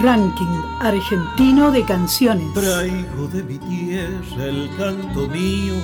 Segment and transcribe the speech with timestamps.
[0.00, 2.52] Ranking argentino de canciones.
[2.54, 5.74] Traigo de mi tierra el canto mío,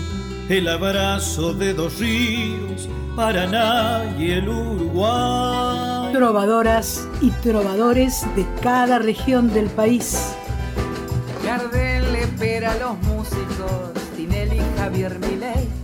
[0.49, 6.13] el abrazo de dos ríos, Paraná y el Uruguay.
[6.13, 10.33] Trovadoras y trovadores de cada región del país.
[11.45, 15.84] Gardel le espera a los músicos, Tinelli, Javier Milei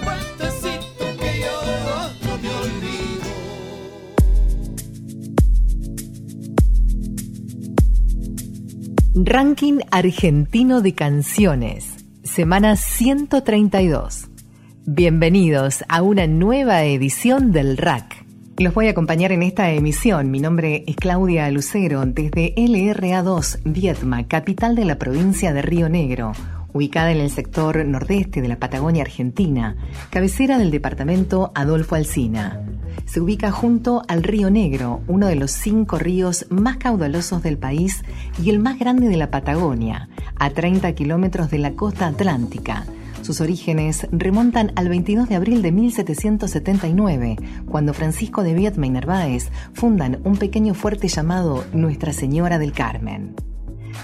[9.13, 14.29] Ranking Argentino de Canciones, semana 132.
[14.85, 18.25] Bienvenidos a una nueva edición del RAC.
[18.57, 20.31] Los voy a acompañar en esta emisión.
[20.31, 26.31] Mi nombre es Claudia Lucero desde LRA2, Vietma, capital de la provincia de Río Negro,
[26.73, 29.75] ubicada en el sector nordeste de la Patagonia Argentina,
[30.09, 32.61] cabecera del departamento Adolfo Alsina.
[33.05, 38.03] Se ubica junto al Río Negro, uno de los cinco ríos más caudalosos del país
[38.41, 42.85] y el más grande de la Patagonia, a 30 kilómetros de la costa atlántica.
[43.21, 49.49] Sus orígenes remontan al 22 de abril de 1779, cuando Francisco de Viedma y Narváez
[49.73, 53.35] fundan un pequeño fuerte llamado Nuestra Señora del Carmen.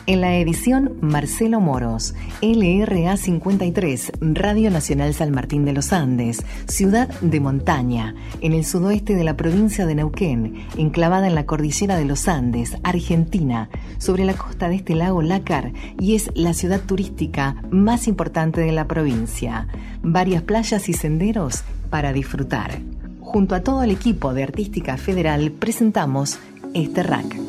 [0.05, 7.09] En la edición Marcelo Moros, LRA 53, Radio Nacional San Martín de los Andes, ciudad
[7.19, 12.05] de montaña, en el sudoeste de la provincia de Neuquén, enclavada en la cordillera de
[12.05, 17.55] los Andes, Argentina, sobre la costa de este lago Lácar y es la ciudad turística
[17.69, 19.67] más importante de la provincia.
[20.03, 22.79] Varias playas y senderos para disfrutar.
[23.19, 26.39] Junto a todo el equipo de Artística Federal presentamos
[26.73, 27.46] este rack.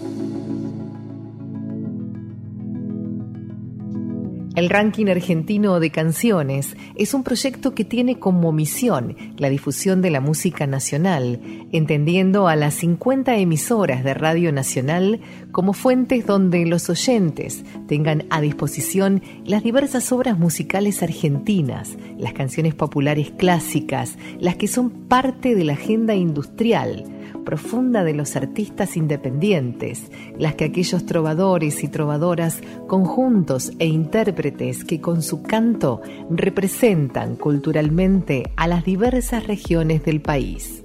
[4.58, 10.10] El ranking argentino de canciones es un proyecto que tiene como misión la difusión de
[10.10, 15.20] la música nacional, entendiendo a las 50 emisoras de Radio Nacional
[15.52, 22.74] como fuentes donde los oyentes tengan a disposición las diversas obras musicales argentinas, las canciones
[22.74, 27.04] populares clásicas, las que son parte de la agenda industrial
[27.48, 35.00] profunda de los artistas independientes, las que aquellos trovadores y trovadoras, conjuntos e intérpretes que
[35.00, 40.82] con su canto representan culturalmente a las diversas regiones del país.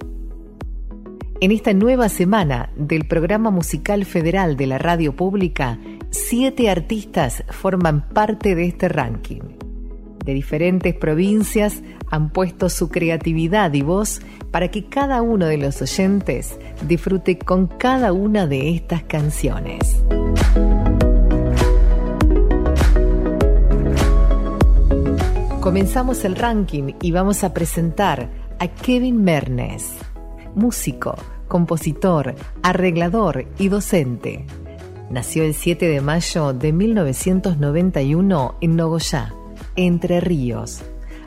[1.42, 8.08] En esta nueva semana del programa musical federal de la radio pública, siete artistas forman
[8.08, 9.63] parte de este ranking.
[10.24, 14.20] De diferentes provincias han puesto su creatividad y voz
[14.50, 16.58] para que cada uno de los oyentes
[16.88, 20.02] disfrute con cada una de estas canciones.
[25.60, 29.92] Comenzamos el ranking y vamos a presentar a Kevin Mernes,
[30.54, 31.16] músico,
[31.48, 34.46] compositor, arreglador y docente.
[35.10, 39.34] Nació el 7 de mayo de 1991 en Nogoyá,
[39.76, 40.84] Entre Ríos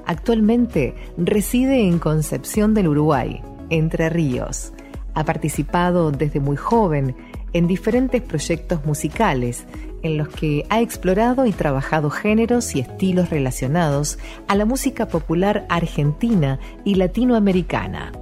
[0.08, 4.72] Actualmente reside en Concepción del Uruguay, Entre Ríos.
[5.14, 7.14] Ha participado desde muy joven
[7.52, 9.66] en diferentes proyectos musicales
[10.04, 15.66] en los que ha explorado y trabajado géneros y estilos relacionados a la música popular
[15.68, 18.14] argentina y latinoamericana,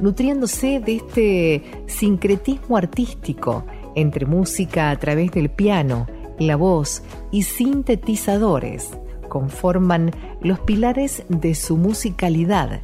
[0.00, 3.64] nutriéndose de este sincretismo artístico
[3.96, 6.06] entre música a través del piano,
[6.38, 7.02] la voz
[7.32, 8.90] y sintetizadores
[9.36, 12.80] conforman los pilares de su musicalidad,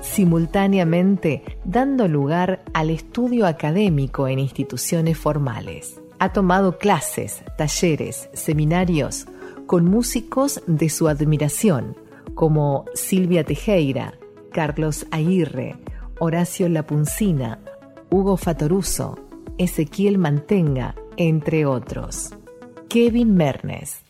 [0.00, 6.00] simultáneamente dando lugar al estudio académico en instituciones formales.
[6.20, 9.26] Ha tomado clases, talleres, seminarios
[9.66, 11.96] con músicos de su admiración,
[12.34, 14.14] como Silvia Tejeira,
[14.52, 15.74] Carlos Aguirre,
[16.20, 17.58] Horacio Lapuncina,
[18.10, 19.18] Hugo Fatoruso,
[19.58, 22.30] Ezequiel Mantenga, entre otros.
[22.88, 24.04] Kevin Mernes.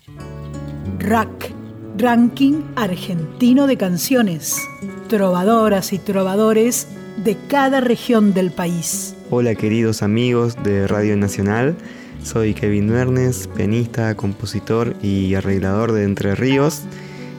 [0.98, 1.59] Rack
[2.00, 4.56] Ranking Argentino de Canciones.
[5.08, 6.86] Trovadoras y trovadores
[7.22, 9.14] de cada región del país.
[9.28, 11.76] Hola queridos amigos de Radio Nacional.
[12.22, 16.84] Soy Kevin Mernes, pianista, compositor y arreglador de Entre Ríos.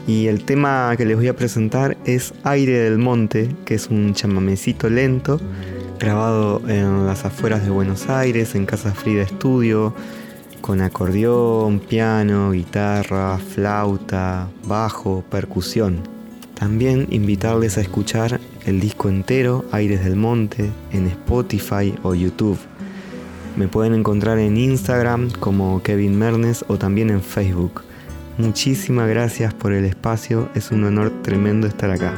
[0.06, 4.14] Y el tema que les voy a presentar es Aire del Monte, que es un
[4.14, 5.40] chamamecito lento,
[6.00, 9.96] grabado en las afueras de Buenos Aires, en Casa Frida Estudio,
[10.62, 16.00] con acordeón, piano, guitarra, flauta, bajo, percusión.
[16.54, 22.60] También invitarles a escuchar el disco entero Aires del Monte en Spotify o YouTube.
[23.58, 27.82] Me pueden encontrar en Instagram como Kevin Mernes o también en Facebook.
[28.38, 32.14] Muchísimas gracias por el espacio, es un honor tremendo estar acá.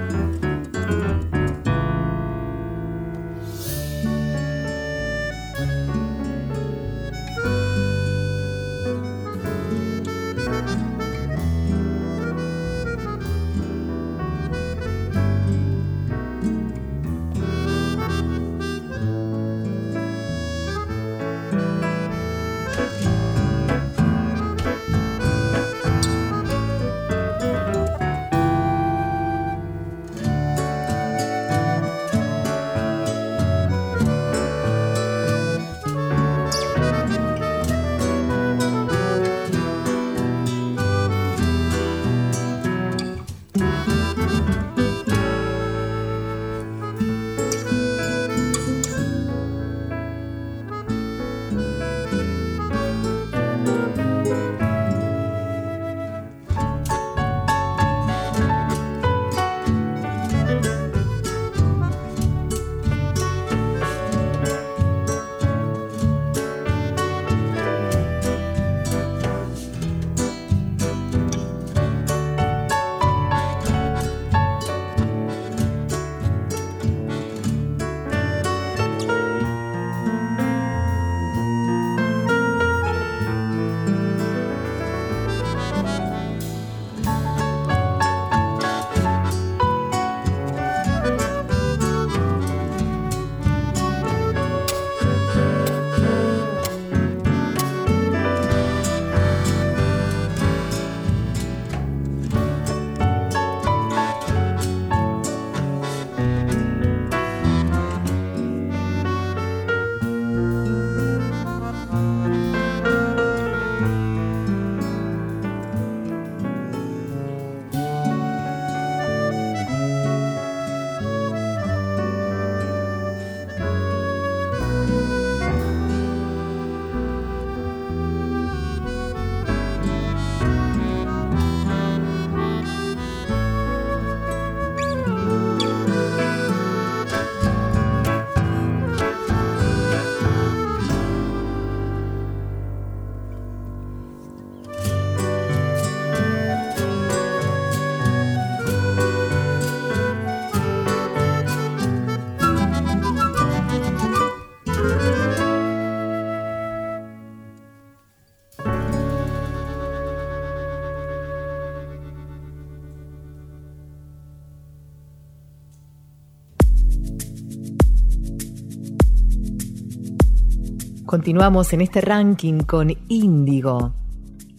[171.13, 173.93] Continuamos en este ranking con Índigo.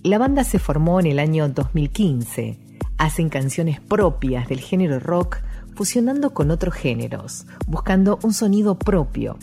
[0.05, 2.61] La banda se formó en el año 2015.
[2.97, 5.39] Hacen canciones propias del género rock,
[5.75, 9.37] fusionando con otros géneros, buscando un sonido propio.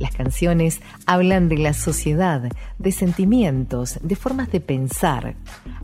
[0.00, 5.36] Las canciones hablan de la sociedad, de sentimientos, de formas de pensar.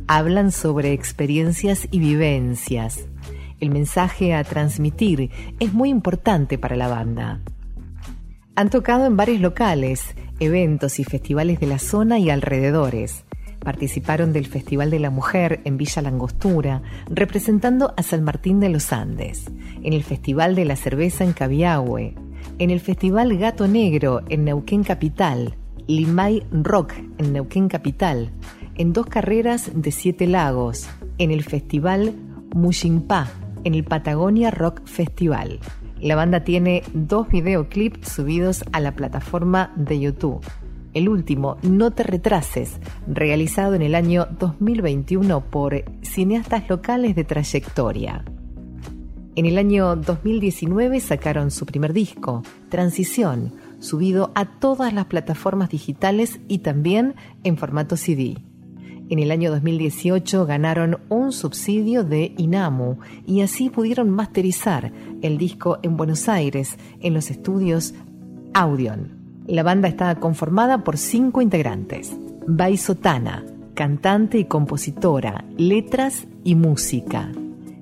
[0.06, 3.00] Hablan sobre experiencias y vivencias.
[3.60, 7.42] El mensaje a transmitir es muy importante para la banda.
[8.60, 13.24] Han tocado en varios locales, eventos y festivales de la zona y alrededores.
[13.58, 18.92] Participaron del Festival de la Mujer en Villa Langostura, representando a San Martín de los
[18.92, 19.46] Andes,
[19.82, 22.14] en el Festival de la Cerveza en Cabiahue,
[22.58, 28.30] en el Festival Gato Negro en Neuquén Capital, Limay Rock en Neuquén Capital,
[28.76, 30.86] en dos carreras de Siete Lagos,
[31.16, 32.14] en el Festival
[32.54, 33.26] Mushinpa,
[33.64, 35.60] en el Patagonia Rock Festival.
[36.00, 40.40] La banda tiene dos videoclips subidos a la plataforma de YouTube.
[40.94, 48.24] El último, No te retrases, realizado en el año 2021 por cineastas locales de trayectoria.
[49.36, 56.40] En el año 2019 sacaron su primer disco, Transición, subido a todas las plataformas digitales
[56.48, 57.14] y también
[57.44, 58.38] en formato CD.
[59.10, 65.80] En el año 2018 ganaron un subsidio de INAMU y así pudieron masterizar el disco
[65.82, 67.92] en Buenos Aires en los estudios
[68.54, 69.18] Audion.
[69.48, 72.16] La banda está conformada por cinco integrantes.
[72.46, 77.32] Bai Sotana, cantante y compositora, letras y música.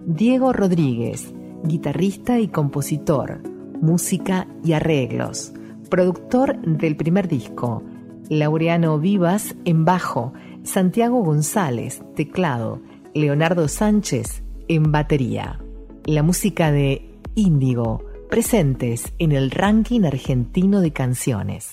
[0.07, 3.43] Diego Rodríguez, guitarrista y compositor,
[3.83, 5.53] música y arreglos.
[5.91, 7.83] Productor del primer disco.
[8.31, 10.33] Laureano Vivas en bajo
[10.69, 12.83] Santiago González, teclado,
[13.15, 15.59] Leonardo Sánchez, en batería.
[16.05, 21.73] la música de Índigo, presentes en el ranking argentino de canciones.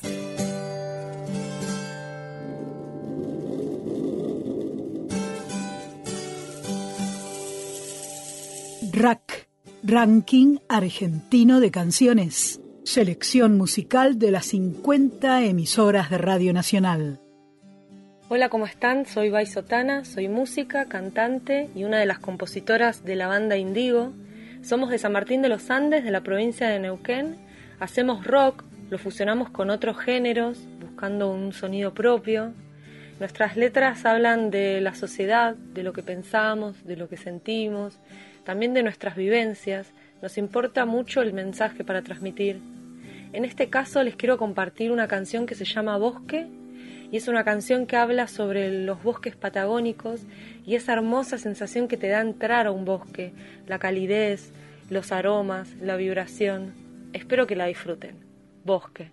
[8.94, 9.50] RAC,
[9.84, 12.62] Ranking Argentino de Canciones.
[12.86, 17.25] Selección musical de las 50 emisoras de Radio Nacional.
[18.28, 19.06] Hola, ¿cómo están?
[19.06, 24.14] Soy Bai Sotana, soy música, cantante y una de las compositoras de la banda Indigo.
[24.64, 27.36] Somos de San Martín de los Andes, de la provincia de Neuquén.
[27.80, 32.52] Hacemos rock, lo fusionamos con otros géneros, buscando un sonido propio.
[33.20, 38.00] Nuestras letras hablan de la sociedad, de lo que pensamos, de lo que sentimos,
[38.44, 39.94] también de nuestras vivencias.
[40.24, 42.60] Nos importa mucho el mensaje para transmitir.
[43.34, 46.48] En este caso les quiero compartir una canción que se llama Bosque
[47.12, 50.22] y es una canción que habla sobre los bosques patagónicos
[50.66, 53.34] y esa hermosa sensación que te da entrar a un bosque,
[53.68, 54.52] la calidez,
[54.90, 56.74] los aromas, la vibración.
[57.14, 58.16] Espero que la disfruten.
[58.64, 59.12] Bosque.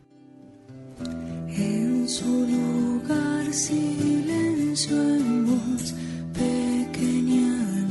[1.49, 5.95] En su lugar silencio en voz,
[6.33, 7.87] pequeña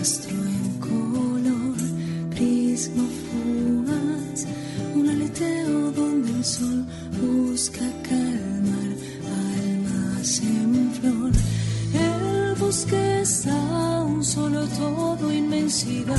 [0.00, 1.76] astro en color,
[2.30, 3.08] prisma
[5.94, 6.84] donde el sol
[7.20, 8.57] busca calmar
[10.18, 11.32] almas en flor.
[11.94, 13.46] El bosque es
[14.06, 16.16] un solo todo, inmensidad,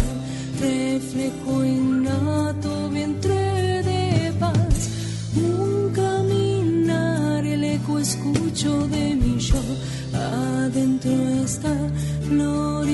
[0.60, 4.90] reflejo innato, vientre de paz.
[5.36, 9.62] Un caminar, el eco escucho de mi yo,
[10.14, 11.12] adentro
[11.44, 11.76] está
[12.28, 12.88] flor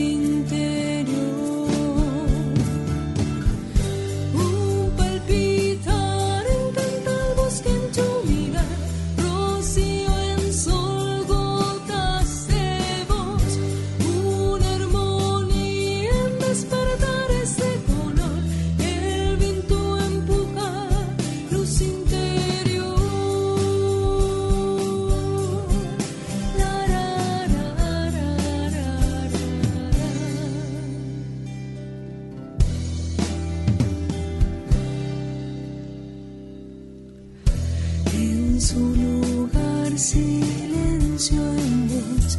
[42.15, 42.37] dreams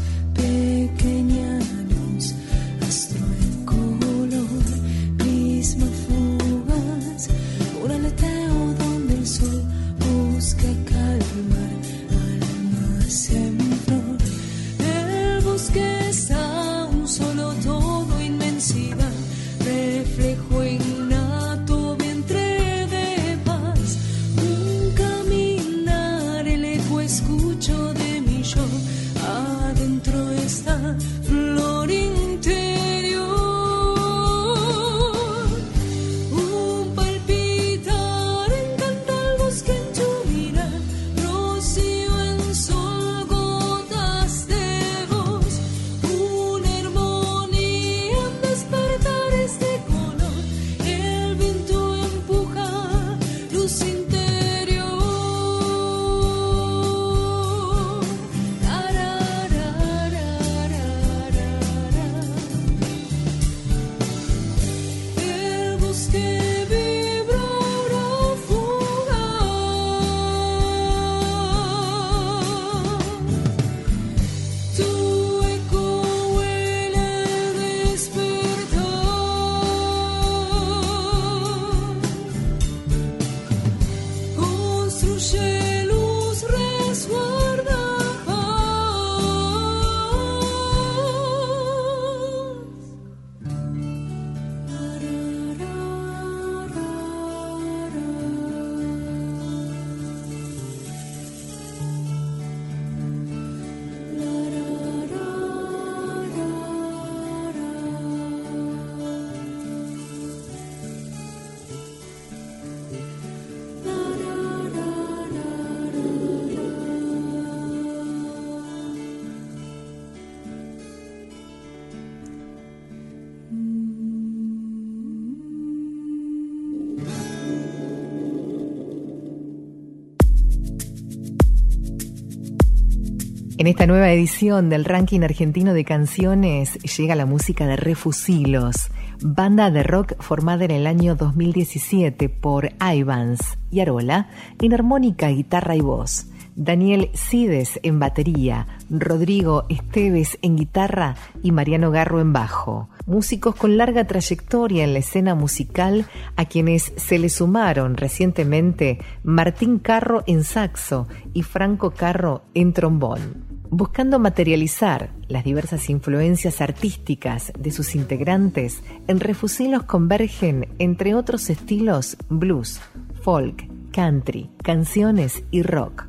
[133.67, 139.73] En esta nueva edición del ranking argentino de canciones llega la música de Refusilos, banda
[139.73, 144.29] de rock formada en el año 2017 por Ivans y Arola
[144.61, 146.29] en armónica, guitarra y voz.
[146.55, 152.89] Daniel Cides en batería, Rodrigo Esteves en guitarra y Mariano Garro en bajo.
[153.05, 156.07] Músicos con larga trayectoria en la escena musical
[156.37, 163.46] a quienes se le sumaron recientemente Martín Carro en saxo y Franco Carro en trombón.
[163.71, 172.17] Buscando materializar las diversas influencias artísticas de sus integrantes, en Refusilos convergen, entre otros estilos,
[172.29, 172.81] blues,
[173.23, 176.07] folk, country, canciones y rock.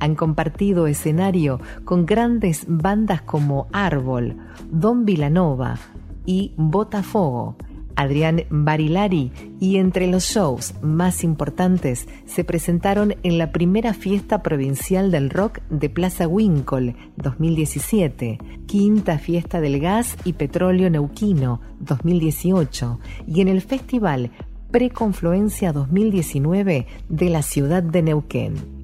[0.00, 4.36] Han compartido escenario con grandes bandas como Árbol,
[4.70, 5.78] Don Vilanova
[6.26, 7.56] y Botafogo,
[7.96, 15.10] Adrián Barilari y entre los shows más importantes se presentaron en la primera fiesta provincial
[15.10, 23.40] del rock de Plaza Winkle 2017, quinta fiesta del gas y petróleo neuquino 2018 y
[23.40, 24.30] en el festival
[24.70, 28.76] Preconfluencia 2019 de la ciudad de Neuquén.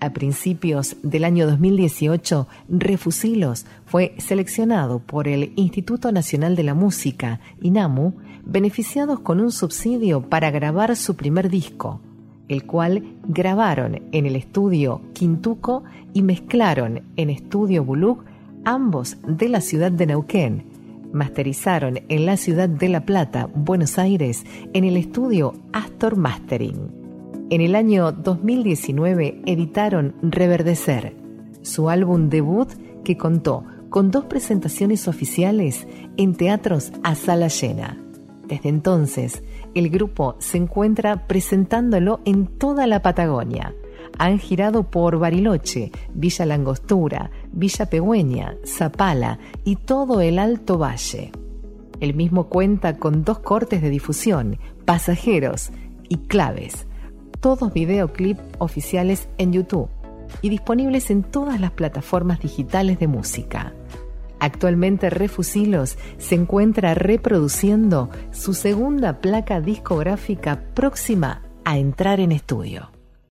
[0.00, 7.40] A principios del año 2018, Refusilos fue seleccionado por el Instituto Nacional de la Música,
[7.60, 8.14] INAMU,
[8.50, 12.00] beneficiados con un subsidio para grabar su primer disco,
[12.48, 18.24] el cual grabaron en el estudio Quintuco y mezclaron en estudio Buluk,
[18.64, 20.64] ambos de la ciudad de Neuquén.
[21.12, 27.46] Masterizaron en la ciudad de La Plata, Buenos Aires, en el estudio Astor Mastering.
[27.50, 31.16] En el año 2019 editaron Reverdecer,
[31.62, 32.68] su álbum debut
[33.04, 38.09] que contó con dos presentaciones oficiales en teatros a sala llena.
[38.50, 39.42] Desde entonces,
[39.74, 43.74] el grupo se encuentra presentándolo en toda la Patagonia.
[44.18, 51.32] Han girado por Bariloche, Villa Langostura, Villa Pegüeña, Zapala y todo el Alto Valle.
[52.00, 55.70] El mismo cuenta con dos cortes de difusión, pasajeros
[56.08, 56.86] y claves
[57.40, 59.88] todos videoclip oficiales en YouTube
[60.42, 63.72] y disponibles en todas las plataformas digitales de música.
[64.40, 72.90] Actualmente Refusilos se encuentra reproduciendo su segunda placa discográfica próxima a entrar en estudio.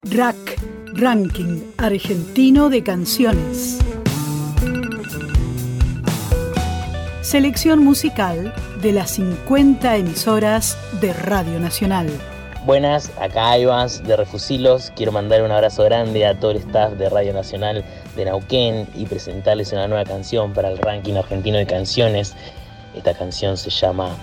[0.04, 0.62] Rack,
[0.94, 3.80] Ranking Argentino de Canciones.
[7.22, 12.10] Selección musical de las 50 emisoras de Radio Nacional.
[12.66, 14.94] Buenas, acá Ivans de Refusilos.
[14.96, 17.84] Quiero mandar un abrazo grande a todo el staff de Radio Nacional
[18.16, 22.36] de Nauquén y presentarles una nueva canción para el ranking argentino de canciones.
[22.96, 24.16] Esta canción se llama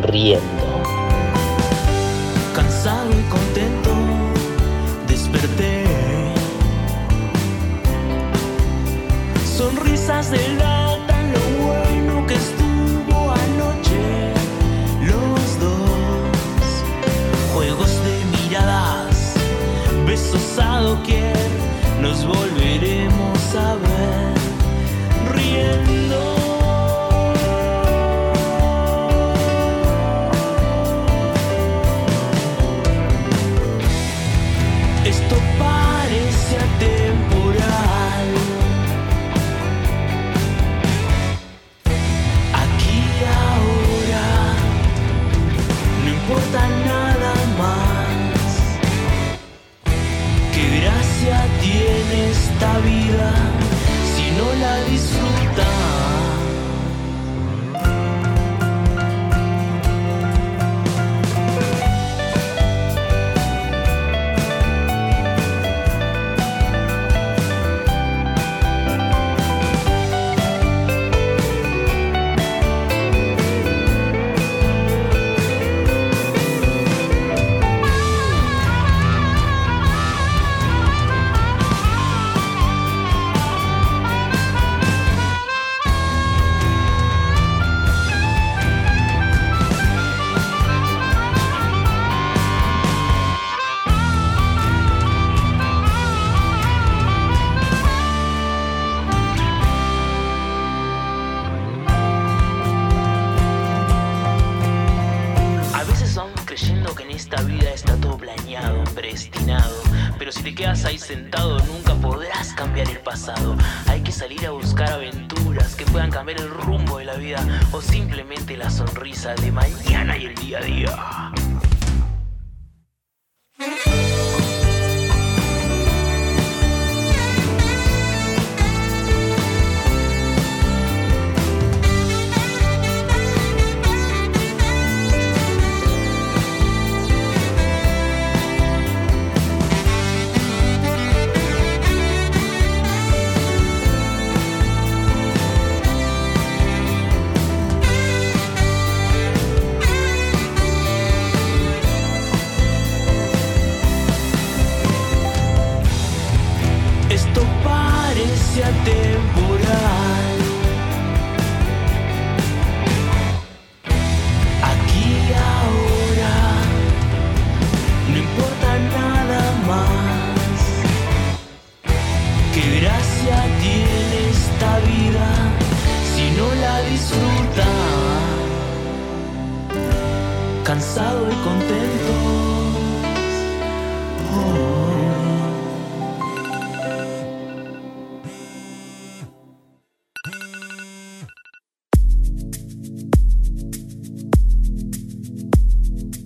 [0.00, 0.42] Riendo.
[2.54, 3.90] Cansado y contento,
[5.08, 5.84] desperté.
[9.56, 10.62] Sonrisas del
[22.02, 22.91] nos volveremos
[23.54, 23.91] a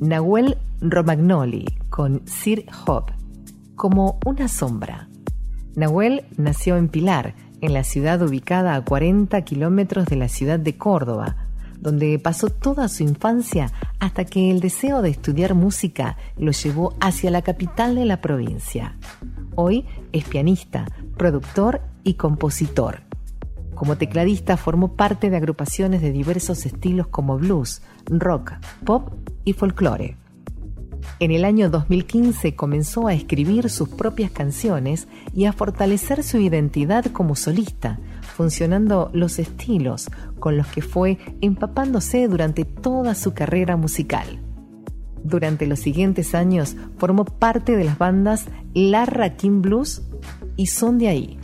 [0.06, 3.10] Nahuel Romagnoli con Sir Hop
[3.74, 5.08] como una sombra.
[5.74, 10.76] Nahuel nació en Pilar, en la ciudad ubicada a 40 kilómetros de la ciudad de
[10.76, 11.48] Córdoba,
[11.80, 17.32] donde pasó toda su infancia hasta que el deseo de estudiar música lo llevó hacia
[17.32, 18.96] la capital de la provincia.
[19.56, 23.00] Hoy es pianista, productor y compositor.
[23.76, 29.12] Como tecladista formó parte de agrupaciones de diversos estilos como blues, rock, pop
[29.44, 30.16] y folclore.
[31.20, 37.04] En el año 2015 comenzó a escribir sus propias canciones y a fortalecer su identidad
[37.12, 40.08] como solista, funcionando los estilos
[40.38, 44.40] con los que fue empapándose durante toda su carrera musical.
[45.22, 50.02] Durante los siguientes años formó parte de las bandas Larra King Blues
[50.56, 51.38] y Son de ahí.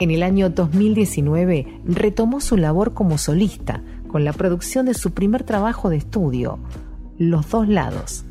[0.00, 5.44] En el año 2019 retomó su labor como solista con la producción de su primer
[5.44, 6.58] trabajo de estudio,
[7.16, 8.24] Los dos lados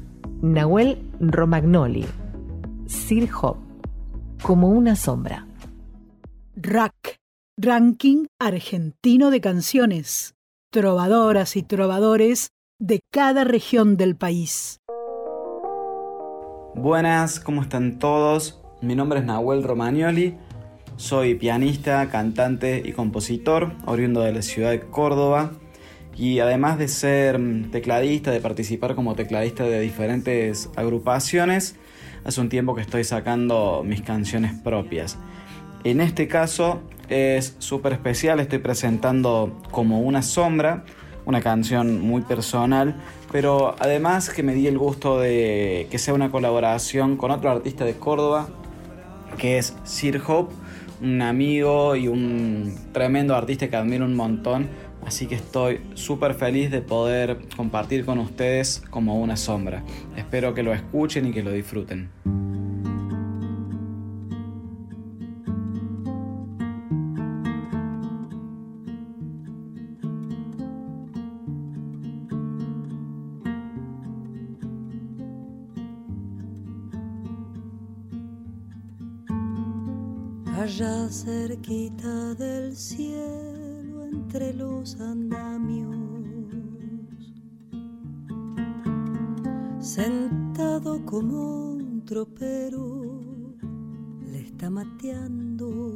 [0.43, 2.05] Nahuel Romagnoli,
[2.85, 3.55] Sir Hop,
[4.41, 5.47] como una sombra.
[6.57, 7.17] Rack,
[7.57, 10.35] Ranking Argentino de Canciones,
[10.69, 14.81] trovadoras y trovadores de cada región del país.
[16.75, 18.61] Buenas, ¿cómo están todos?
[18.81, 20.35] Mi nombre es Nahuel Romagnoli,
[21.03, 25.51] soy pianista, cantante y compositor, oriundo de la ciudad de Córdoba
[26.15, 31.75] y además de ser tecladista, de participar como tecladista de diferentes agrupaciones,
[32.23, 35.17] hace un tiempo que estoy sacando mis canciones propias.
[35.83, 40.85] En este caso es súper especial, estoy presentando como una sombra,
[41.25, 42.95] una canción muy personal,
[43.29, 47.83] pero además que me di el gusto de que sea una colaboración con otro artista
[47.83, 48.47] de Córdoba,
[49.37, 50.62] que es Sir Hope,
[51.03, 54.69] un amigo y un tremendo artista que admiro un montón
[55.05, 59.83] Así que estoy súper feliz de poder compartir con ustedes como una sombra.
[60.15, 62.09] Espero que lo escuchen y que lo disfruten.
[80.75, 85.95] Allá cerquita del cielo entre los andamios.
[89.79, 93.21] Sentado como un tropero,
[94.25, 95.95] le está mateando.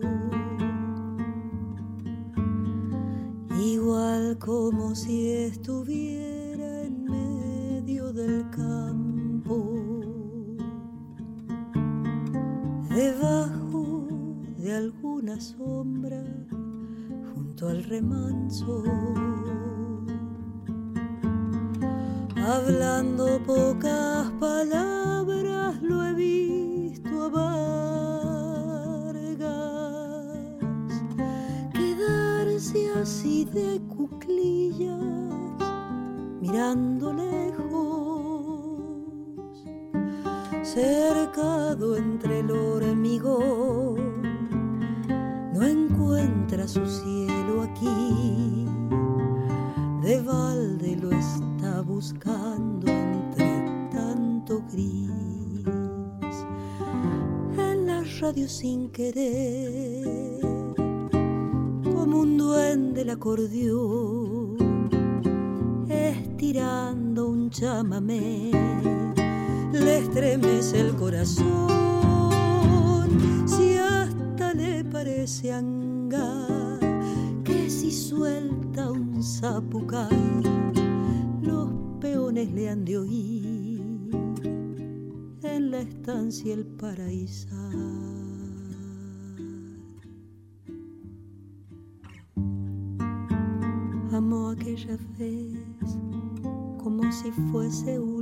[3.60, 9.58] Igual como si estuviera en medio del campo.
[12.96, 13.67] Debajo
[14.68, 16.22] de alguna sombra
[17.62, 18.84] al remanso,
[22.36, 29.24] hablando pocas palabras lo he visto a Vargas
[31.74, 35.00] quedarse así de cuclillas
[36.42, 37.64] mirando lejos
[40.62, 44.07] cercado entre el hormigón
[46.08, 48.66] encuentra su cielo aquí,
[50.02, 55.10] de balde lo está buscando entre tanto gris.
[57.58, 60.40] En la radio sin querer,
[61.84, 64.56] como un duende el acordeón,
[65.90, 68.52] estirando un chamamé,
[69.74, 71.78] le estremece el corazón
[74.98, 75.54] parece
[77.44, 80.42] que si suelta un zapucay,
[81.42, 83.82] los peones le han de oír
[85.44, 87.48] en la estancia el paraíso.
[94.58, 95.54] Aquella vez
[96.84, 98.17] como si fuese última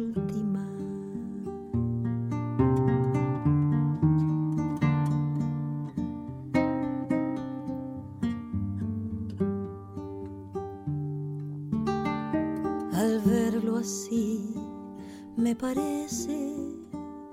[15.66, 16.38] parece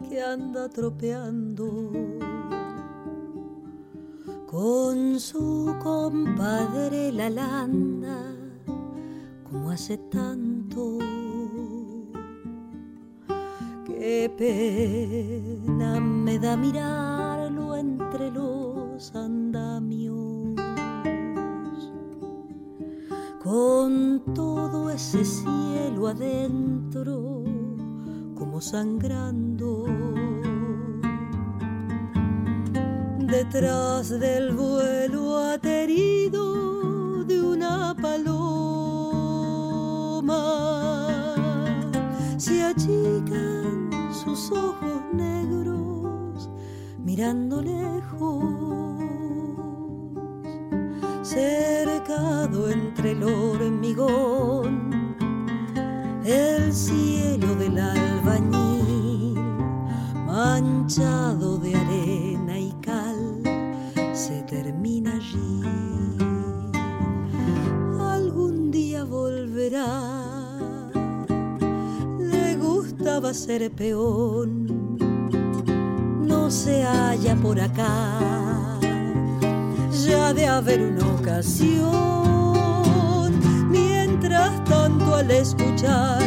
[0.09, 1.91] que anda tropeando
[4.51, 8.17] con su compadre la landa
[9.45, 10.99] como hace tanto
[13.85, 20.57] Qué pena me da mirarlo entre los andamios.
[23.43, 27.32] Con todo ese cielo adentro,
[28.63, 29.85] sangrando.
[33.19, 38.45] Detrás del vuelo aterido de una paloma
[42.37, 46.49] se achican sus ojos negros
[46.99, 49.03] mirando lejos,
[51.23, 55.15] cercado entre el hormigón,
[56.25, 58.12] el cielo del albañil,
[60.93, 63.43] manchado de arena y cal,
[64.13, 65.63] se termina allí.
[67.99, 70.11] Algún día volverá
[72.61, 74.99] gustaba ser peón,
[76.27, 78.79] no se halla por acá,
[80.07, 81.93] ya de haber una ocasión.
[83.71, 86.22] Mientras tanto al escuchar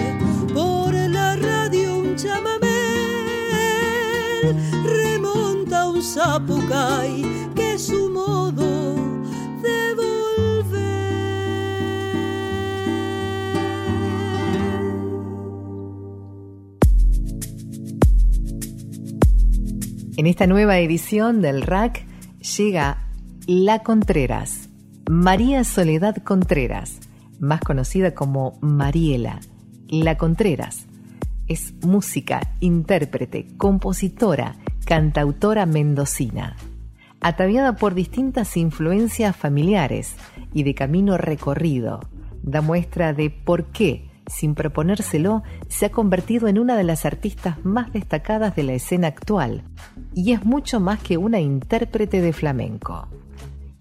[6.35, 7.23] zapucay
[7.55, 8.95] que su modo
[9.61, 9.95] de
[20.17, 22.05] En esta nueva edición del RAC
[22.57, 23.07] llega
[23.47, 24.69] La Contreras,
[25.09, 26.99] María Soledad Contreras,
[27.39, 29.39] más conocida como Mariela.
[29.87, 30.85] La Contreras
[31.47, 36.55] es música, intérprete, compositora, cantautora mendocina.
[37.19, 40.15] Ataviada por distintas influencias familiares
[40.53, 42.01] y de camino recorrido,
[42.43, 47.63] da muestra de por qué sin proponérselo, se ha convertido en una de las artistas
[47.63, 49.63] más destacadas de la escena actual
[50.13, 53.07] y es mucho más que una intérprete de flamenco.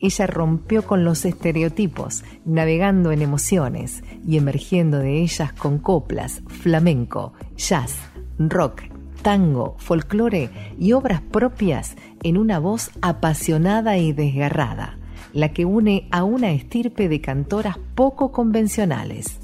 [0.00, 7.32] Ella rompió con los estereotipos, navegando en emociones y emergiendo de ellas con coplas, flamenco,
[7.56, 7.96] jazz,
[8.38, 8.82] rock,
[9.24, 14.98] tango, folclore y obras propias en una voz apasionada y desgarrada,
[15.32, 19.40] la que une a una estirpe de cantoras poco convencionales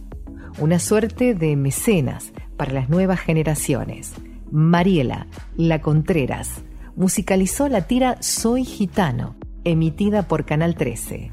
[0.58, 4.12] una suerte de mecenas para las nuevas generaciones.
[4.50, 6.62] Mariela, La Contreras,
[6.96, 11.30] musicalizó la tira Soy Gitano, emitida por Canal 13.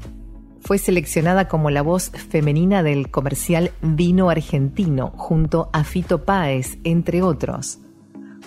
[0.60, 7.22] Fue seleccionada como la voz femenina del comercial Vino Argentino junto a Fito Páez, entre
[7.22, 7.80] otros.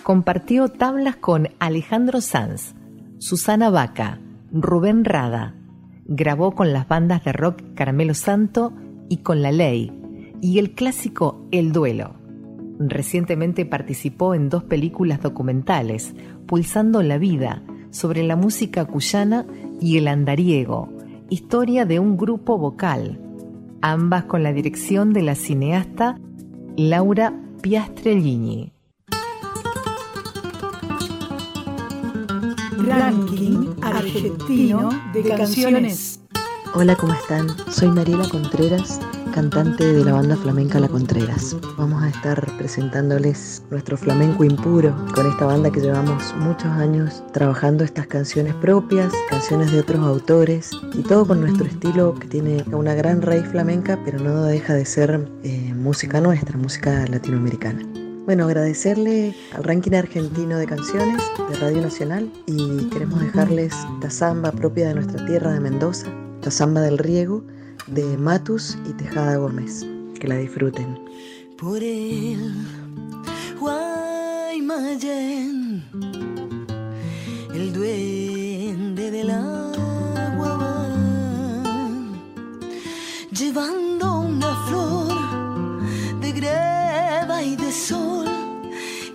[0.02, 2.74] Compartió tablas con Alejandro Sanz,
[3.18, 4.18] Susana Vaca,
[4.50, 5.54] Rubén Rada.
[6.06, 8.72] Grabó con las bandas de rock Caramelo Santo
[9.08, 9.92] y con La Ley,
[10.40, 12.14] y el clásico El Duelo.
[12.80, 16.14] Recientemente participó en dos películas documentales,
[16.46, 19.46] Pulsando la Vida, sobre la música cuyana
[19.80, 20.88] y el andariego,
[21.30, 23.20] historia de un grupo vocal,
[23.82, 26.18] ambas con la dirección de la cineasta
[26.76, 28.71] Laura Piastrellini.
[32.86, 36.20] Ranking argentino de canciones.
[36.74, 37.48] Hola, ¿cómo están?
[37.70, 39.00] Soy Mariela Contreras
[39.32, 41.56] cantante de la banda flamenca La Contreras.
[41.78, 47.82] Vamos a estar presentándoles nuestro flamenco impuro con esta banda que llevamos muchos años trabajando
[47.82, 52.94] estas canciones propias, canciones de otros autores y todo con nuestro estilo que tiene una
[52.94, 58.01] gran raíz flamenca, pero no deja de ser eh, música nuestra, música latinoamericana.
[58.24, 64.52] Bueno, agradecerle al ranking argentino de canciones de Radio Nacional y queremos dejarles esta samba
[64.52, 66.06] propia de nuestra tierra de Mendoza,
[66.40, 67.42] la samba del riego
[67.88, 69.84] de Matus y Tejada Gómez.
[70.20, 71.00] Que la disfruten.
[71.58, 72.54] Por el
[73.58, 75.02] Guaymallén,
[77.52, 80.86] el duende del agua va
[83.32, 85.80] llevando una flor
[86.20, 86.71] de greba
[87.44, 88.26] y de sol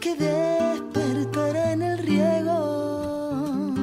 [0.02, 3.74] que despertará en el riego.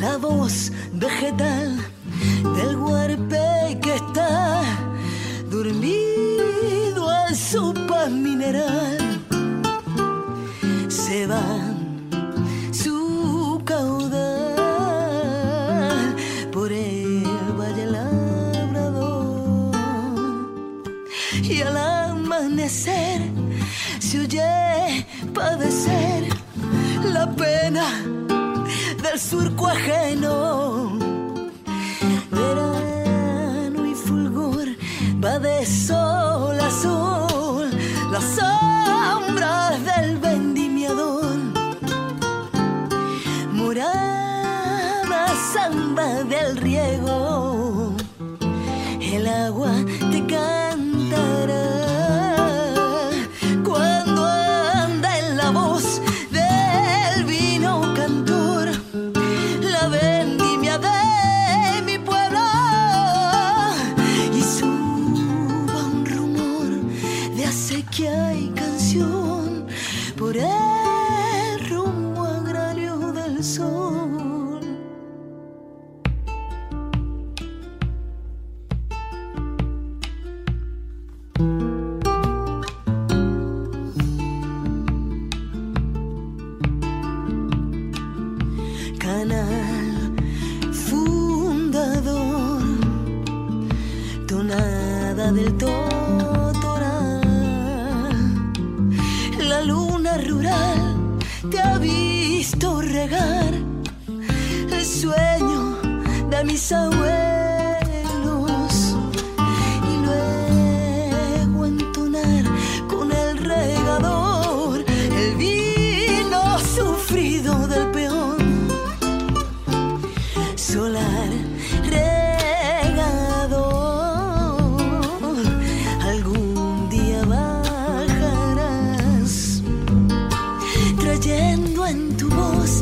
[0.00, 1.78] La voz vegetal
[2.56, 4.62] del huarpe que está
[5.50, 8.98] dormido en su paz mineral.
[10.88, 11.71] Se va
[22.62, 23.20] amanecer
[23.98, 26.28] se oye padecer
[27.12, 27.84] la pena
[29.02, 30.98] del surco ajeno.
[35.24, 36.01] Va de sol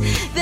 [0.00, 0.39] tu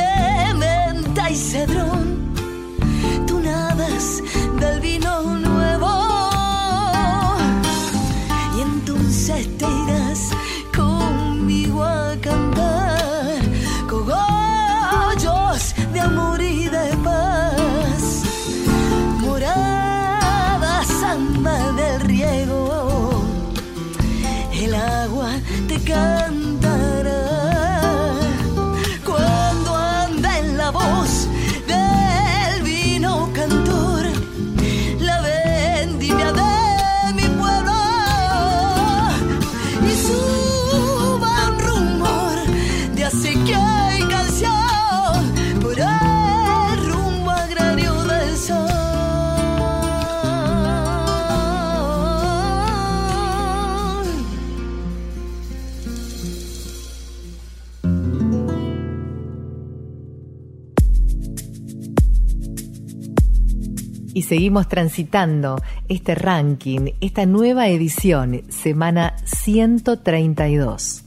[64.29, 65.57] seguimos transitando
[65.89, 71.05] este ranking, esta nueva edición, semana 132.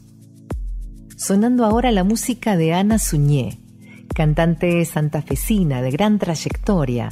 [1.18, 3.60] Sonando ahora la música de Ana Suñé,
[4.16, 7.10] cantante santafesina de gran trayectoria.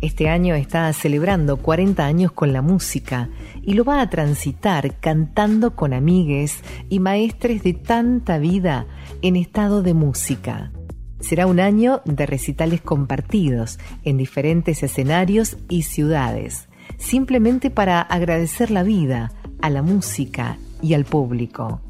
[0.00, 3.28] Este año está celebrando 40 años con la música
[3.60, 8.86] y lo va a transitar cantando con amigues y maestres de tanta vida
[9.20, 10.72] en estado de música.
[11.20, 18.82] Será un año de recitales compartidos en diferentes escenarios y ciudades, simplemente para agradecer la
[18.82, 21.80] vida, a la música y al público.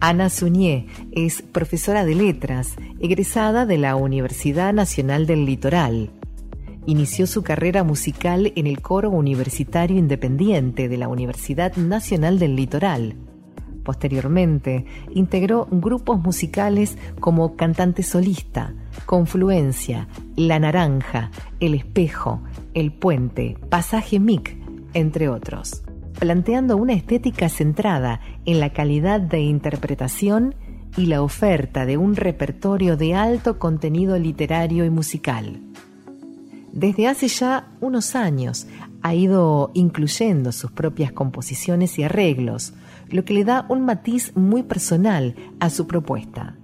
[0.00, 6.10] Ana Suñé es profesora de letras, egresada de la Universidad Nacional del Litoral.
[6.86, 13.16] Inició su carrera musical en el coro universitario independiente de la Universidad Nacional del Litoral.
[13.88, 18.74] Posteriormente, integró grupos musicales como Cantante Solista,
[19.06, 22.42] Confluencia, La Naranja, El Espejo,
[22.74, 24.58] El Puente, Pasaje Mic,
[24.92, 25.84] entre otros,
[26.18, 30.54] planteando una estética centrada en la calidad de interpretación
[30.98, 35.62] y la oferta de un repertorio de alto contenido literario y musical.
[36.74, 38.66] Desde hace ya unos años
[39.00, 42.74] ha ido incluyendo sus propias composiciones y arreglos,
[43.10, 46.56] lo que le da un matiz muy personal a su propuesta.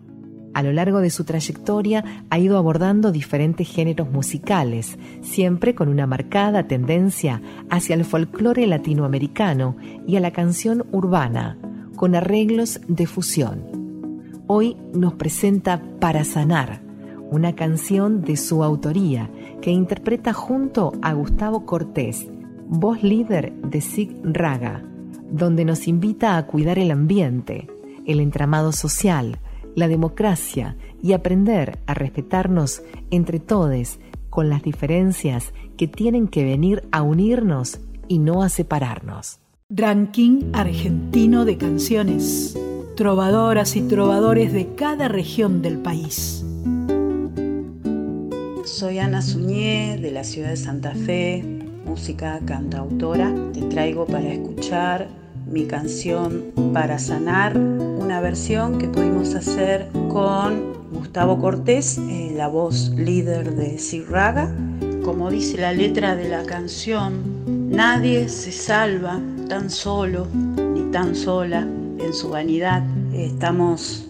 [0.54, 6.06] A lo largo de su trayectoria ha ido abordando diferentes géneros musicales, siempre con una
[6.06, 9.76] marcada tendencia hacia el folclore latinoamericano
[10.06, 11.58] y a la canción urbana,
[11.96, 13.64] con arreglos de fusión.
[14.46, 16.82] Hoy nos presenta Para Sanar,
[17.30, 19.30] una canción de su autoría
[19.60, 22.28] que interpreta junto a Gustavo Cortés,
[22.68, 24.84] voz líder de Sig Raga,
[25.34, 27.66] donde nos invita a cuidar el ambiente,
[28.06, 29.40] el entramado social,
[29.74, 33.98] la democracia y aprender a respetarnos entre todos
[34.30, 39.40] con las diferencias que tienen que venir a unirnos y no a separarnos.
[39.70, 42.56] Ranking argentino de canciones.
[42.96, 46.44] Trovadoras y trovadores de cada región del país.
[48.64, 51.42] Soy Ana Suñé de la ciudad de Santa Fe,
[51.84, 53.34] música cantautora.
[53.52, 61.40] Te traigo para escuchar mi canción Para Sanar, una versión que pudimos hacer con Gustavo
[61.40, 64.50] Cortés, eh, la voz líder de Sig Raga.
[65.04, 71.62] Como dice la letra de la canción, Nadie se salva tan solo ni tan sola
[71.62, 72.84] en su vanidad.
[73.12, 74.06] Estamos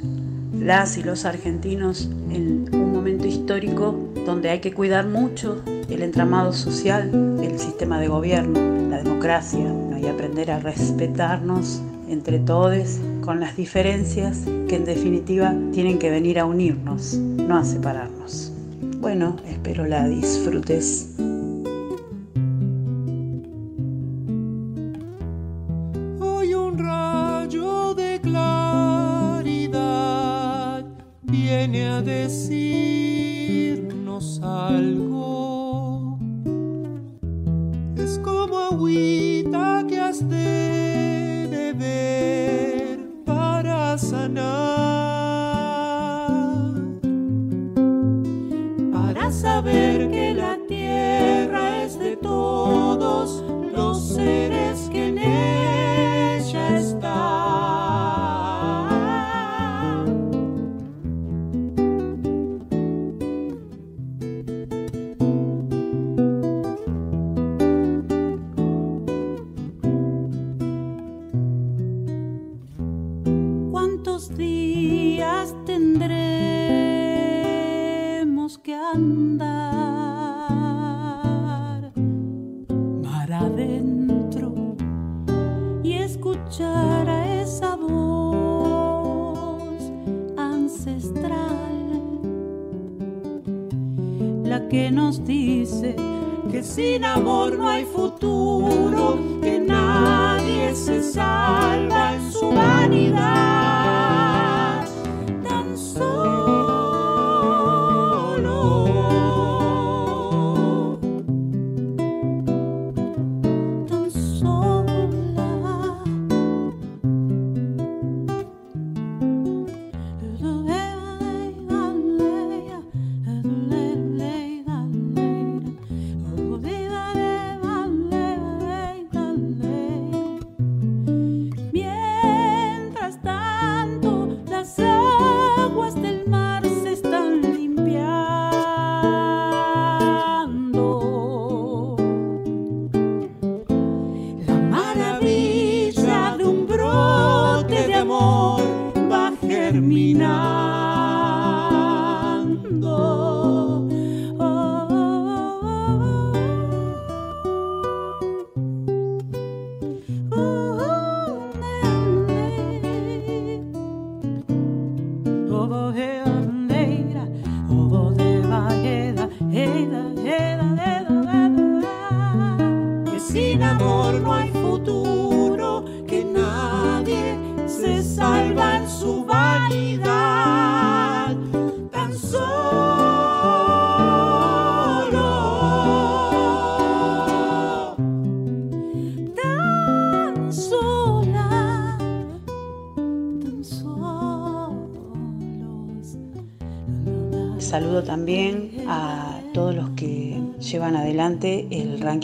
[0.61, 6.53] las y los argentinos en un momento histórico donde hay que cuidar mucho el entramado
[6.53, 7.11] social,
[7.43, 8.61] el sistema de gobierno,
[8.91, 9.73] la democracia,
[10.05, 16.39] y aprender a respetarnos entre todos con las diferencias que en definitiva tienen que venir
[16.39, 18.53] a unirnos, no a separarnos.
[19.01, 21.15] Bueno, espero la disfrutes.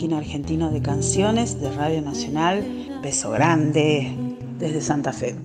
[0.09, 2.65] Argentino de canciones de Radio Nacional.
[3.03, 4.11] Beso grande
[4.57, 5.35] desde Santa Fe.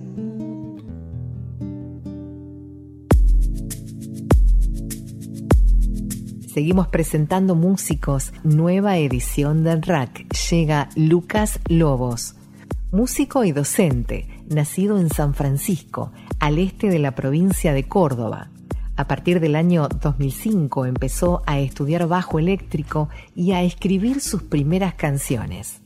[6.51, 8.33] Seguimos presentando músicos.
[8.43, 10.25] Nueva edición del RAC.
[10.49, 12.33] Llega Lucas Lobos,
[12.91, 18.49] músico y docente, nacido en San Francisco, al este de la provincia de Córdoba.
[18.97, 24.95] A partir del año 2005 empezó a estudiar bajo eléctrico y a escribir sus primeras
[24.95, 25.81] canciones.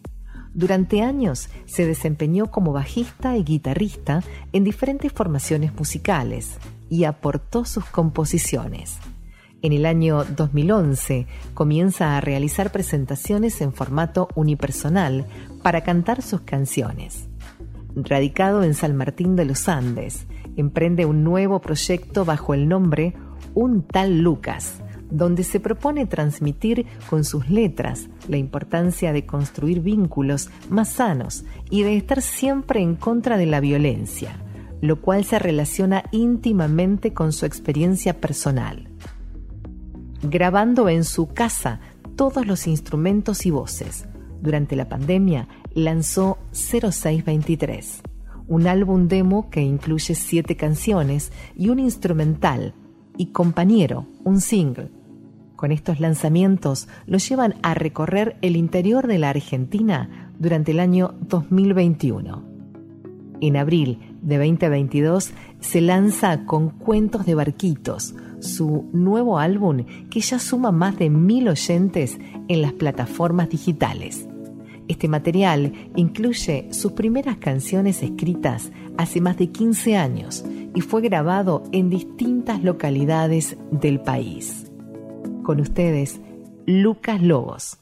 [0.54, 6.58] Durante años se desempeñó como bajista y guitarrista en diferentes formaciones musicales
[6.90, 8.98] y aportó sus composiciones.
[9.62, 15.26] En el año 2011 comienza a realizar presentaciones en formato unipersonal
[15.62, 17.28] para cantar sus canciones.
[17.94, 20.26] Radicado en San Martín de los Andes,
[20.62, 23.14] emprende un nuevo proyecto bajo el nombre
[23.54, 30.50] Un tal Lucas, donde se propone transmitir con sus letras la importancia de construir vínculos
[30.70, 34.32] más sanos y de estar siempre en contra de la violencia,
[34.80, 38.88] lo cual se relaciona íntimamente con su experiencia personal.
[40.24, 41.82] Grabando en su casa
[42.16, 44.06] todos los instrumentos y voces,
[44.42, 48.02] durante la pandemia lanzó 0623,
[48.52, 52.74] un álbum demo que incluye siete canciones y un instrumental,
[53.16, 54.90] y Compañero, un single,
[55.56, 61.14] Con estos lanzamientos los llevan a recorrer el interior de la Argentina durante el año
[61.22, 62.44] 2021.
[63.40, 65.32] En abril de 2022
[65.62, 71.48] se lanza con Cuentos de Barquitos, su nuevo álbum que ya suma más de mil
[71.48, 74.28] oyentes en las plataformas digitales.
[74.92, 80.44] Este material incluye sus primeras canciones escritas hace más de 15 años
[80.76, 84.70] y fue grabado en distintas localidades del país.
[85.44, 86.20] Con ustedes,
[86.66, 87.80] Lucas Lobos.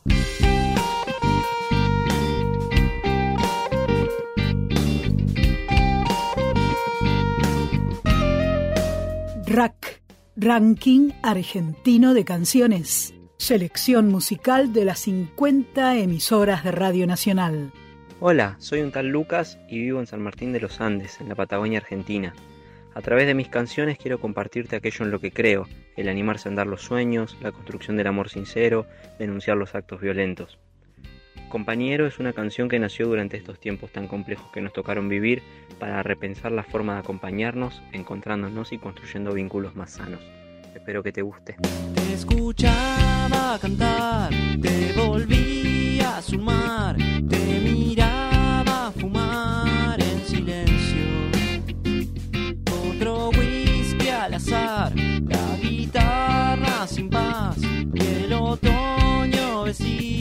[9.47, 10.03] RAC,
[10.36, 13.18] Ranking Argentino de Canciones.
[13.39, 17.71] Selección musical de las 50 emisoras de Radio Nacional.
[18.19, 21.35] Hola, soy un tal Lucas y vivo en San Martín de los Andes, en la
[21.35, 22.33] Patagonia Argentina.
[22.93, 26.51] A través de mis canciones quiero compartirte aquello en lo que creo, el animarse a
[26.51, 28.85] andar los sueños, la construcción del amor sincero,
[29.19, 30.59] denunciar los actos violentos.
[31.47, 35.41] Compañero es una canción que nació durante estos tiempos tan complejos que nos tocaron vivir
[35.79, 40.21] para repensar la forma de acompañarnos, encontrándonos y construyendo vínculos más sanos.
[40.80, 41.57] Espero que te guste.
[41.93, 44.30] Te escuchaba cantar,
[44.61, 51.05] te volvía a sumar, te miraba fumar en silencio.
[52.89, 60.18] Otro whisky al azar, la guitarra sin paz y el otoño vestido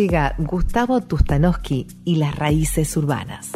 [0.00, 3.50] llega Gustavo Tustanowski y las raíces urbanas.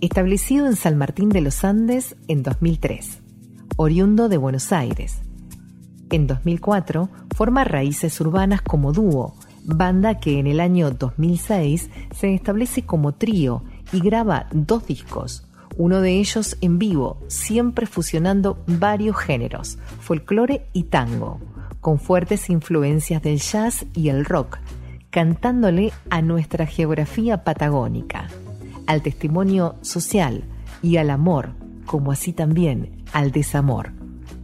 [0.00, 3.22] Establecido en San Martín de los Andes en 2003,
[3.76, 5.22] oriundo de Buenos Aires.
[6.10, 12.82] En 2004 forma Raíces Urbanas como dúo, banda que en el año 2006 se establece
[12.82, 13.62] como trío
[13.92, 15.46] y graba dos discos,
[15.76, 21.38] uno de ellos en vivo, siempre fusionando varios géneros, folclore y tango,
[21.80, 24.58] con fuertes influencias del jazz y el rock,
[25.12, 28.28] cantándole a nuestra geografía patagónica,
[28.86, 30.42] al testimonio social
[30.82, 31.50] y al amor,
[31.84, 33.92] como así también al desamor.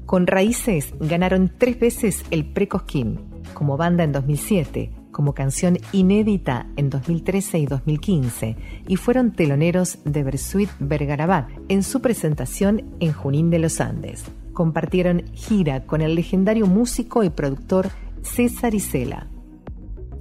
[0.05, 3.19] Con Raíces ganaron tres veces el Precosquín,
[3.55, 8.57] como banda en 2007, como canción inédita en 2013 y 2015
[8.87, 14.23] y fueron teloneros de Bersuit Bergarabat en su presentación en Junín de los Andes.
[14.53, 17.89] Compartieron gira con el legendario músico y productor
[18.23, 19.29] César Isela.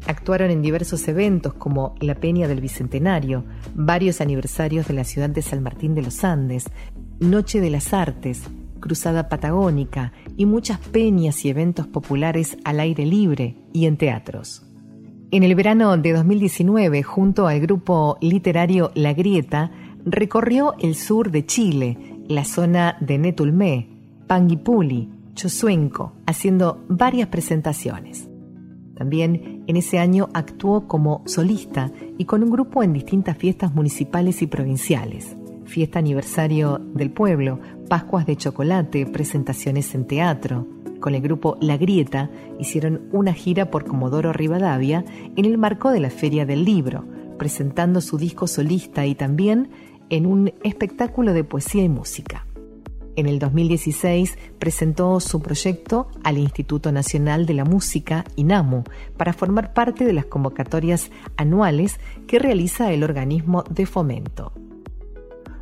[0.08, 3.44] Actuaron en diversos eventos como la Peña del Bicentenario,
[3.76, 6.66] varios aniversarios de la ciudad de San Martín de los Andes,
[7.20, 8.44] Noche de las Artes,
[8.80, 14.64] Cruzada Patagónica y muchas peñas y eventos populares al aire libre y en teatros.
[15.32, 19.72] En el verano de 2019, junto al grupo literario La Grieta,
[20.06, 21.98] recorrió el sur de Chile,
[22.30, 23.90] la zona de Netulmé,
[24.26, 28.30] Panguipuli, Chosuenco, haciendo varias presentaciones.
[28.98, 34.42] También en ese año actuó como solista y con un grupo en distintas fiestas municipales
[34.42, 35.38] y provinciales.
[35.66, 40.68] Fiesta aniversario del pueblo, Pascuas de chocolate, presentaciones en teatro,
[41.00, 46.00] con el grupo La Grieta hicieron una gira por Comodoro Rivadavia en el marco de
[46.00, 47.06] la Feria del Libro,
[47.38, 49.70] presentando su disco solista y también
[50.10, 52.47] en un espectáculo de poesía y música.
[53.18, 58.84] En el 2016 presentó su proyecto al Instituto Nacional de la Música, INAMU,
[59.18, 64.54] para formar parte de las convocatorias anuales que realiza el organismo de fomento.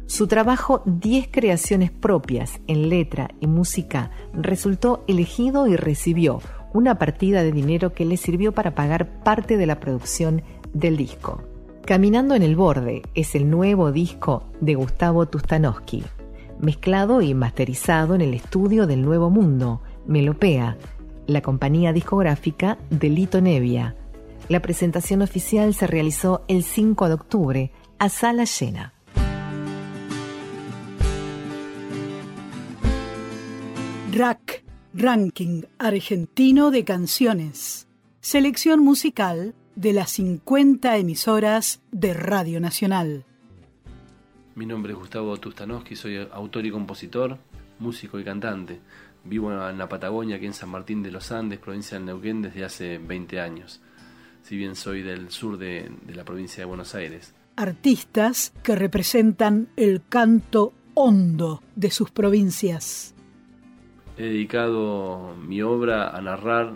[0.05, 6.41] Su trabajo 10 creaciones propias en letra y música resultó elegido y recibió
[6.73, 10.43] una partida de dinero que le sirvió para pagar parte de la producción
[10.73, 11.41] del disco.
[11.85, 16.03] Caminando en el borde es el nuevo disco de Gustavo Tustanowski,
[16.59, 20.77] mezclado y masterizado en el estudio del Nuevo Mundo, Melopea,
[21.27, 23.95] la compañía discográfica de Lito Nevia.
[24.47, 28.93] La presentación oficial se realizó el 5 de octubre a sala llena.
[34.13, 37.87] Rack, Ranking Argentino de Canciones.
[38.21, 43.25] Selección musical de las 50 emisoras de Radio Nacional.
[44.55, 47.37] Mi nombre es Gustavo Tustanowski, soy autor y compositor,
[47.79, 48.79] músico y cantante.
[49.23, 52.63] Vivo en la Patagonia, aquí en San Martín de los Andes, provincia del Neuquén, desde
[52.63, 53.81] hace 20 años.
[54.41, 57.33] Si bien soy del sur de, de la provincia de Buenos Aires.
[57.55, 63.15] Artistas que representan el canto hondo de sus provincias
[64.17, 66.73] he dedicado mi obra a narrar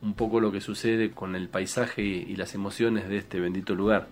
[0.00, 4.08] un poco lo que sucede con el paisaje y, las emociones de este bendito lugar.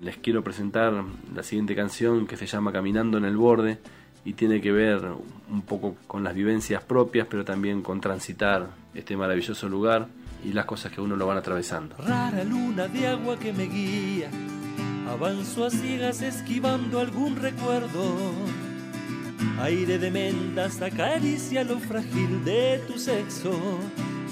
[0.00, 0.92] Les quiero presentar
[1.34, 3.78] la siguiente canción que se llama Caminando en el Borde
[4.24, 5.02] y tiene que ver
[5.50, 10.08] un poco con las vivencias propias, pero también con transitar este maravilloso lugar
[10.44, 11.96] y las cosas que uno lo van atravesando.
[11.98, 14.30] Rara luna de agua que me guía,
[15.08, 18.32] avanzo a ciegas esquivando algún recuerdo
[19.60, 23.58] Aire de mentas acaricia lo frágil de tu sexo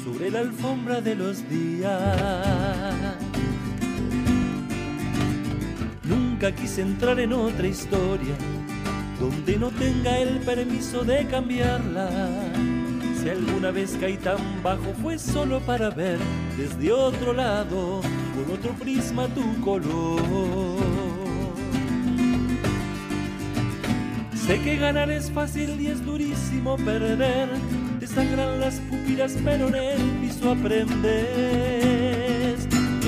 [0.04, 1.96] sobre la alfombra de los días.
[6.38, 8.34] Nunca quise entrar en otra historia
[9.18, 12.10] donde no tenga el permiso de cambiarla.
[13.18, 16.18] Si alguna vez caí tan bajo fue solo para ver
[16.58, 18.02] desde otro lado,
[18.34, 20.76] con otro prisma tu color.
[24.46, 27.48] Sé que ganar es fácil y es durísimo perder.
[27.98, 32.05] Te sangran las pupilas, pero en el piso aprendes.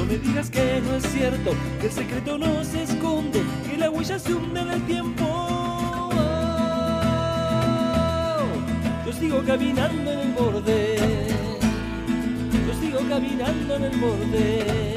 [0.09, 1.51] Me digas que no es cierto,
[1.81, 5.49] que el secreto no se esconde, que la huella se hunde en el tiempo.
[9.05, 10.97] yo sigo caminando en el borde.
[12.67, 14.95] Yo sigo caminando en el borde.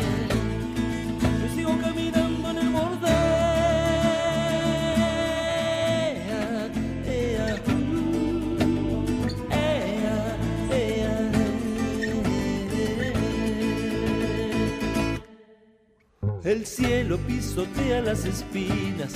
[16.52, 19.14] El cielo pisotea las espinas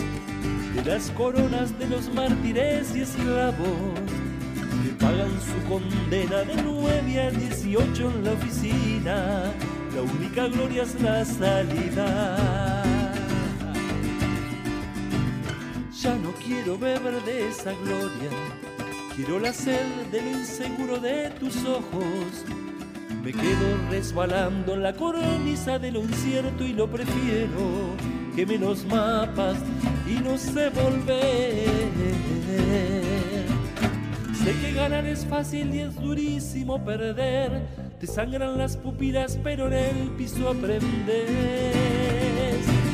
[0.74, 4.00] de las coronas de los mártires y esclavos
[4.82, 9.54] que pagan su condena de 9 a 18 en la oficina
[9.94, 12.84] la única gloria es la salida.
[16.02, 18.30] Ya no quiero beber de esa gloria,
[19.14, 22.46] quiero la sed del inseguro de tus ojos.
[23.26, 27.96] Me quedo resbalando en la cornisa de lo incierto y lo prefiero
[28.36, 29.58] que menos mapas
[30.08, 31.66] y no sé volver.
[34.32, 37.64] Sé que ganar es fácil y es durísimo perder.
[38.00, 41.26] Te sangran las pupilas, pero en el piso aprendes.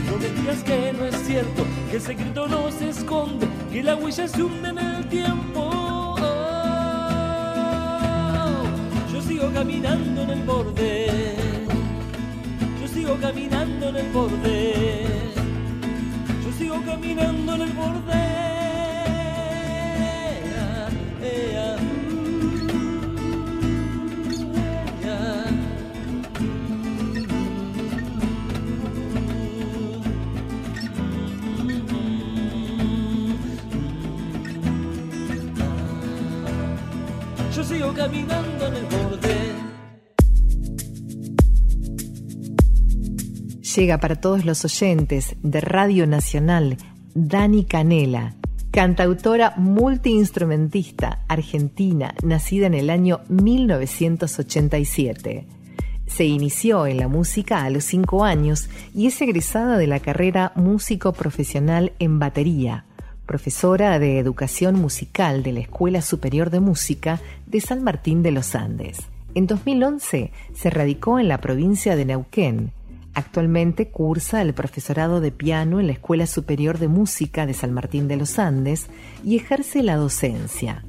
[0.10, 3.98] No me digas que no es cierto, que el secreto no se esconde, que la
[3.98, 5.71] huella se hunde en el tiempo.
[9.54, 11.36] Caminando en el borde.
[12.82, 15.06] Yo sigo caminando en el borde.
[16.44, 18.14] Yo sigo caminando en el borde.
[20.42, 20.90] Ea,
[21.22, 21.81] ea.
[37.96, 39.36] Caminando en el borde.
[43.76, 46.78] Llega para todos los oyentes de Radio Nacional
[47.14, 48.36] Dani Canela,
[48.72, 55.46] cantautora multiinstrumentista argentina, nacida en el año 1987.
[56.08, 60.52] Se inició en la música a los 5 años y es egresada de la carrera
[60.56, 62.84] músico profesional en batería,
[63.26, 68.56] profesora de educación musical de la Escuela Superior de Música de San Martín de los
[68.56, 69.00] Andes.
[69.34, 72.72] En 2011 se radicó en la provincia de Neuquén.
[73.14, 78.08] Actualmente cursa el profesorado de piano en la Escuela Superior de Música de San Martín
[78.08, 78.88] de los Andes
[79.24, 80.84] y ejerce la docencia.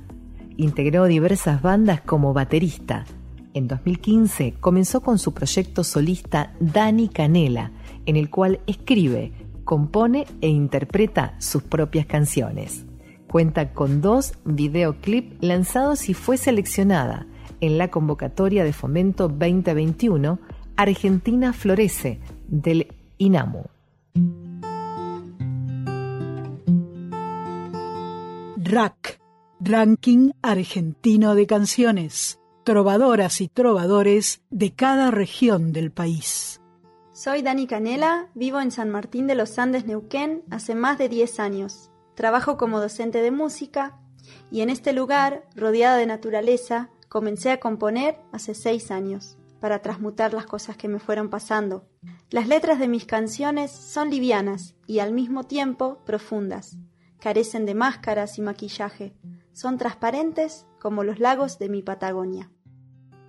[0.56, 3.04] Integró diversas bandas como baterista.
[3.54, 7.70] En 2015 comenzó con su proyecto solista Dani Canela,
[8.06, 9.32] en el cual escribe,
[9.64, 12.84] compone e interpreta sus propias canciones.
[13.28, 17.26] Cuenta con dos videoclips lanzados y fue seleccionada
[17.60, 20.38] en la convocatoria de Fomento 2021
[20.76, 22.88] Argentina Florece del
[23.18, 23.64] INAMU.
[28.56, 29.20] RAC,
[29.60, 32.38] Ranking Argentino de Canciones.
[32.64, 36.61] Trovadoras y trovadores de cada región del país.
[37.24, 41.38] Soy Dani Canela, vivo en San Martín de los Andes, Neuquén, hace más de 10
[41.38, 41.92] años.
[42.16, 44.00] Trabajo como docente de música
[44.50, 50.34] y en este lugar, rodeada de naturaleza, comencé a componer hace 6 años, para transmutar
[50.34, 51.86] las cosas que me fueron pasando.
[52.30, 56.76] Las letras de mis canciones son livianas y al mismo tiempo profundas.
[57.20, 59.14] Carecen de máscaras y maquillaje.
[59.52, 62.50] Son transparentes como los lagos de mi Patagonia.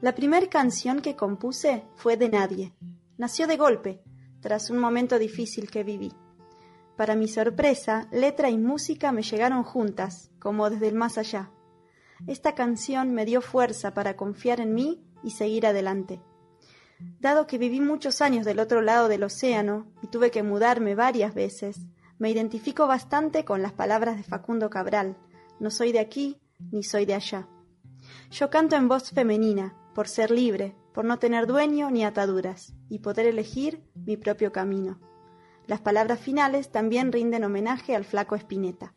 [0.02, 2.74] La primera canción que compuse fue de nadie.
[3.18, 4.01] Nació de golpe,
[4.41, 6.11] tras un momento difícil que viví.
[6.97, 11.51] Para mi sorpresa, letra y música me llegaron juntas, como desde el más allá.
[12.28, 16.22] Esta canción me dio fuerza para confiar en mí y seguir adelante.
[17.20, 21.34] Dado que viví muchos años del otro lado del océano y tuve que mudarme varias
[21.34, 21.80] veces,
[22.18, 25.18] me identifico bastante con las palabras de Facundo Cabral.
[25.59, 26.39] No soy de aquí
[26.72, 27.47] ni soy de allá.
[28.32, 33.00] Yo canto en voz femenina, por ser libre, por no tener dueño ni ataduras, y
[33.00, 35.00] poder elegir mi propio camino.
[35.66, 38.94] Las palabras finales también rinden homenaje al flaco Espineta.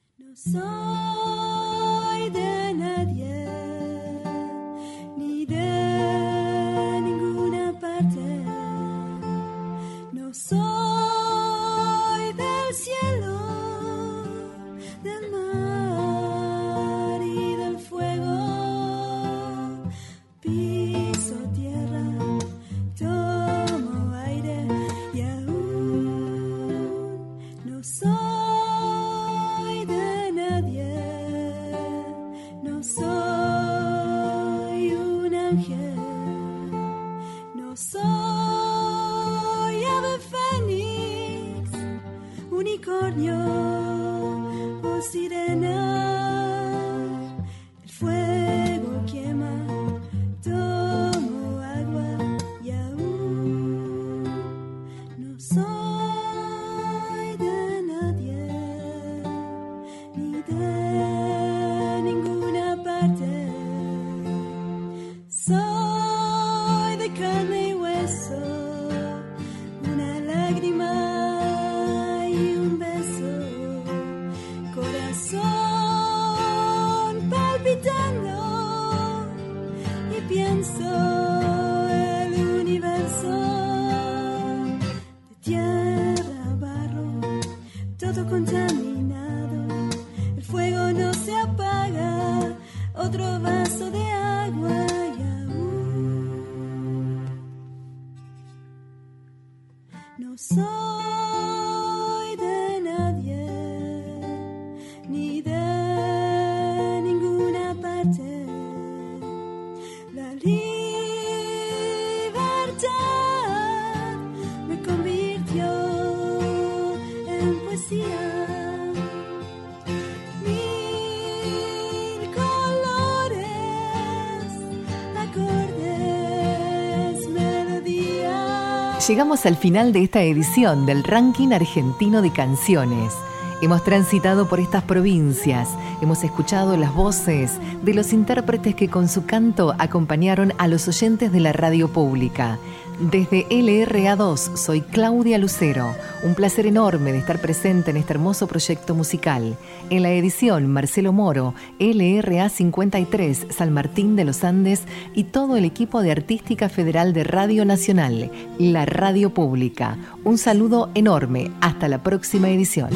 [129.07, 133.14] Llegamos al final de esta edición del Ranking Argentino de Canciones.
[133.62, 135.68] Hemos transitado por estas provincias,
[136.02, 137.52] hemos escuchado las voces
[137.82, 142.59] de los intérpretes que con su canto acompañaron a los oyentes de la radio pública.
[142.98, 145.94] Desde LRA2 soy Claudia Lucero.
[146.27, 149.57] Un placer enorme de estar presente en este hermoso proyecto musical.
[149.91, 154.83] En la edición Marcelo Moro, LRA 53 San Martín de los Andes
[155.14, 159.99] y todo el equipo de Artística Federal de Radio Nacional, la radio pública.
[160.24, 161.53] Un saludo enorme.
[161.61, 162.91] Hasta la próxima edición.